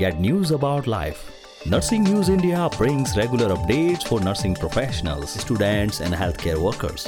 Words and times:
Get 0.00 0.18
news 0.18 0.50
about 0.50 0.86
life. 0.86 1.30
Nursing 1.66 2.04
News 2.04 2.30
India 2.30 2.70
brings 2.78 3.14
regular 3.18 3.54
updates 3.54 4.02
for 4.02 4.18
nursing 4.18 4.54
professionals, 4.54 5.28
students, 5.28 6.00
and 6.00 6.14
healthcare 6.14 6.56
workers. 6.58 7.06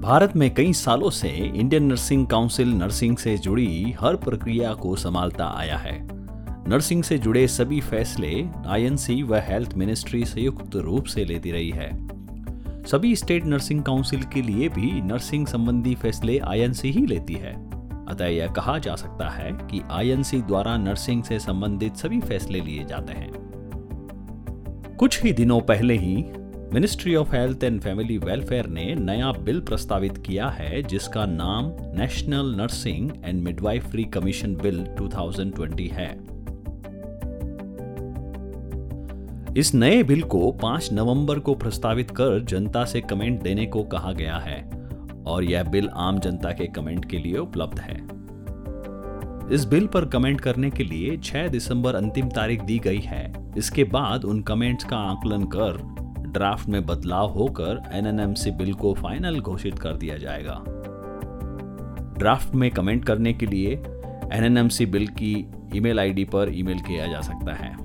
Bharat 0.00 0.36
में 0.36 0.54
कई 0.54 0.72
सालों 0.72 1.10
से 1.10 1.28
Indian 1.28 1.84
nursing 1.84 2.26
council 2.26 2.74
nursing 2.74 3.16
से 3.16 3.36
जुड़ी 3.38 3.94
हर 4.00 4.16
प्रक्रिया 4.24 4.74
को 4.74 4.96
संभालता 4.96 5.52
आया 5.56 5.76
है 5.78 5.98
नर्सिंग 6.68 7.04
से 7.04 7.18
जुड़े 7.18 7.46
सभी 7.48 7.80
फैसले 7.80 8.34
आईएनसी 8.66 9.22
व 9.22 9.42
हेल्थ 9.50 9.74
मिनिस्ट्री 9.74 10.24
संयुक्त 10.24 10.76
रूप 10.76 11.04
से 11.04 11.24
लेती 11.24 11.52
रही 11.52 11.70
है 11.70 12.11
सभी 12.86 13.16
स्टेट 13.16 13.44
नर्सिंग 13.44 13.82
काउंसिल 13.82 14.22
के 14.22 14.42
लिए 14.42 14.68
भी 14.68 15.00
नर्सिंग 15.00 15.46
संबंधी 15.46 15.94
फैसले 15.94 16.38
आईएनसी 16.38 16.90
ही 16.90 17.06
लेती 17.06 17.34
है। 17.34 17.70
अतः 18.06 18.26
यह 18.26 18.46
कहा 18.46 18.78
जा 18.78 18.96
सकता 18.96 19.28
है 19.28 19.52
कि 19.52 19.82
आईएनसी 19.90 20.42
द्वारा 20.42 20.76
नर्सिंग 20.76 21.22
से 21.22 21.38
संबंधित 21.38 21.96
सभी 21.96 22.20
फैसले 22.20 22.60
लिए 22.60 22.84
जाते 22.84 23.12
हैं। 23.12 23.32
कुछ 24.98 25.22
ही 25.22 25.32
दिनों 25.32 25.60
पहले 25.60 25.94
ही 25.94 26.24
ministry 26.74 27.14
of 27.14 27.34
health 27.34 27.64
and 27.64 27.80
family 27.80 28.18
welfare 28.18 28.66
ने 28.66 28.94
नया 28.94 29.32
बिल 29.32 29.60
प्रस्तावित 29.60 30.18
किया 30.18 30.48
है, 30.48 30.82
जिसका 30.82 31.26
नाम 31.26 31.64
national 32.00 32.54
nursing 32.56 33.10
and 33.24 33.42
midwifery 33.42 34.04
commission 34.04 34.54
bill 34.54 34.78
2020 34.78 35.90
है। 35.92 36.31
इस 39.56 39.74
नए 39.74 40.02
बिल 40.02 40.22
को 40.22 40.50
5 40.52 40.88
नवंबर 40.92 41.38
को 41.38 41.54
प्रस्तावित 41.54 42.10
कर 42.10 42.40
जनता 42.40 42.84
से 42.84 43.00
कमेंट 43.00 43.42
देने 43.42 43.66
को 43.66 43.82
कहा 43.82 44.12
गया 44.12 44.36
है, 44.36 44.62
और 45.26 45.44
यह 45.44 45.62
बिल 45.62 45.88
आम 45.88 46.18
जनता 46.18 46.50
के 46.50 46.66
कमेंट 46.66 47.04
के 47.10 47.18
लिए 47.18 47.36
उपलब्ध 47.38 47.78
है। 47.78 47.96
इस 49.54 49.64
बिल 49.64 49.86
पर 49.86 50.04
कमेंट 50.04 50.40
करने 50.40 50.70
के 50.70 50.84
लिए 50.84 51.16
6 51.16 51.48
दिसंबर 51.48 51.94
अंतिम 51.94 52.28
तारीख 52.28 52.62
दी 52.62 52.78
गई 52.78 53.00
है। 53.00 53.32
इसके 53.58 53.84
बाद 53.84 54.24
उन 54.24 54.42
कमेंट्स 54.42 54.84
का 54.84 54.96
आकलन 54.96 55.44
कर 55.44 55.78
ड्राफ्ट 56.32 56.68
में 56.68 56.86
बदलाव 56.86 57.28
होकर 57.28 57.82
एनएनएमसी 57.92 58.50
बिल 58.50 58.74
को 58.74 58.94
फाइनल 58.94 59.40
घोषित 59.40 59.78
कर 59.78 59.96
दिया 59.96 60.16
जाएगा। 60.16 60.62
ड्राफ्ट 62.18 62.54
में 62.54 62.70
कमेंट 62.70 63.04
करने 63.04 63.32
के 63.32 63.46
लिए 63.46 63.74
एनएनएमसी 64.32 64.86
बिल 64.86 65.06
की 65.06 65.34
ईमेल 65.74 66.00
आईडी 66.00 66.24
पर 66.24 66.50
ईमेल 66.54 66.78
किया 66.78 67.06
जा 67.06 67.20
सकता 67.20 67.54
है। 67.54 67.81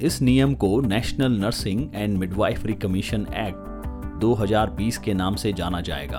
इस 0.00 0.22
नियम 0.22 0.54
को 0.54 0.80
national 0.80 1.32
nursing 1.32 1.88
and 1.94 2.18
midwifery 2.18 2.72
commission 2.72 3.20
act 3.20 4.20
2020 4.20 4.98
के 4.98 5.14
नाम 5.14 5.34
से 5.34 5.52
जाना 5.52 5.80
जाएगा। 5.80 6.18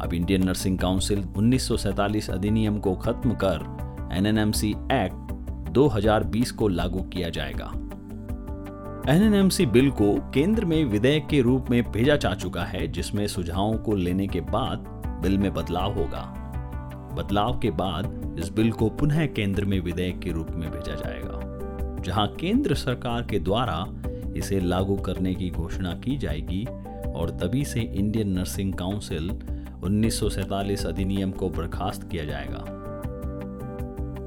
अब 0.00 0.14
इंडियन 0.14 0.44
नर्सिंग 0.44 0.78
काउंसिल 0.78 1.24
1947 1.36 2.30
अधिनियम 2.30 2.78
को 2.78 2.94
खत्म 2.94 3.30
कर 3.30 3.64
एनएनएमसी 4.12 4.70
एक्ट 4.92 5.32
2020 5.70 6.50
को 6.50 6.68
लागू 6.68 7.02
किया 7.02 7.28
जाएगा। 7.28 7.72
एनएनएमसी 9.12 9.66
बिल 9.66 9.90
को 9.90 10.30
केंद्र 10.30 10.64
में 10.64 10.84
विधेयक 10.84 11.26
के 11.26 11.40
रूप 11.40 11.70
में 11.70 11.92
भेजा 11.92 12.16
जा 12.16 12.34
चुका 12.34 12.64
है, 12.64 12.88
जिसमें 12.88 13.26
सुझावों 13.26 13.78
को 13.78 13.94
लेने 13.94 14.26
के 14.26 14.40
बाद 14.40 14.78
बिल 15.22 15.38
में 15.38 15.54
बदलाव 15.54 15.94
होगा। 15.94 16.40
बदलाव 17.14 17.58
के 17.58 17.70
बाद 17.70 18.36
इस 18.38 18.48
बिल 18.48 18.72
को 18.72 18.88
पुनः 18.88 19.26
केंद्र 19.26 19.64
में 19.64 19.80
विधेयक 19.80 20.18
के 20.18 20.30
रूप 20.30 20.48
में 20.50 20.70
भेजा 20.70 20.94
जाएगा। 20.94 21.33
जहाँ 22.04 22.26
केंद्र 22.40 22.74
सरकार 22.74 23.22
के 23.22 23.38
द्वारा 23.38 23.86
इसे 24.36 24.60
लागू 24.60 24.96
करने 24.96 25.34
की 25.34 25.50
घोषणा 25.50 25.94
की 25.94 26.16
जाएगी 26.16 26.64
और 27.14 27.30
तभी 27.30 27.64
से 27.64 27.80
इंडियन 27.80 28.28
नर्सिंग 28.28 28.74
काउंसिल 28.74 29.30
1947 29.84 30.86
अधिनियम 30.86 31.30
को 31.30 31.48
बर्खास्त 31.48 32.08
किया 32.10 32.24
जाएगा। 32.24 32.64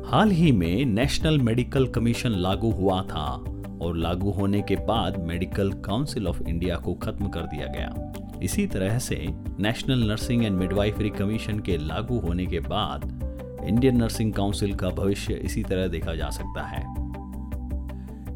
हाल 0.09 0.31
ही 0.31 0.51
में 0.51 0.85
नेशनल 0.85 1.39
मेडिकल 1.39 1.87
कमीशन 1.87 2.29
लागू 2.29 2.71
हुआ 2.71 3.01
था 3.03 3.43
और 3.81 3.97
लागू 3.97 4.31
होने 4.31 4.61
के 4.61 4.75
बाद 4.75 5.19
मेडिकल 5.19 5.71
काउंसिल 5.71 6.27
ऑफ़ 6.27 6.41
इंडिया 6.43 6.75
को 6.75 6.93
खत्म 6.93 7.27
कर 7.27 7.41
दिया 7.41 7.67
गया। 7.67 8.13
इसी 8.43 8.67
तरह 8.67 8.99
से 8.99 9.27
national 9.59 10.07
nursing 10.07 10.45
and 10.45 10.57
midwifery 10.57 11.09
commission 11.09 11.59
के 11.59 11.77
लागू 11.77 12.19
होने 12.19 12.45
के 12.45 12.59
बाद 12.59 13.23
इंडियन 13.67 13.97
नर्सिंग 13.97 14.33
काउंसिल 14.33 14.75
का 14.75 14.89
भविष्य 14.89 15.33
इसी 15.33 15.63
तरह 15.63 15.87
देखा 15.87 16.15
जा 16.15 16.29
सकता 16.29 16.63
है। 16.63 16.96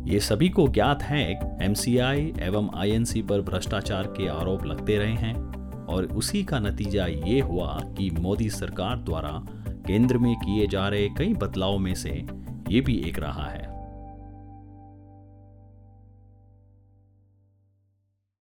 ये 0.02 0.20
सभी 0.20 0.50
को 0.50 0.68
ज्ञात 0.68 1.04
है 1.04 1.24
एमसीआई 1.62 2.34
एवं 2.40 2.70
आईएनसी 2.76 3.22
पर 3.22 3.42
भ्रष्टाचार 3.42 4.08
के 4.08 4.28
आरोप 4.28 4.66
लगते 4.66 4.98
रहे 4.98 5.14
हैं 5.14 5.36
और 5.86 6.06
उसी 6.06 6.44
का 6.44 6.60
नतीजा 6.60 7.06
ये 7.06 7.40
हुआ 7.40 7.82
कि 7.98 8.10
मोदी 8.20 8.50
सरकार 8.50 8.98
द्वारा 8.98 9.32
केंद्र 9.88 10.18
में 10.18 10.36
किए 10.36 10.68
जा 10.68 10.88
रहे 10.88 11.10
कई 11.10 11.34
बदलाव 11.34 11.78
में 11.78 11.94
से 11.96 12.26
ये 12.70 12.82
भी 12.82 12.96
एक 12.98 13.20
रहा 13.20 13.46
है। 13.46 13.61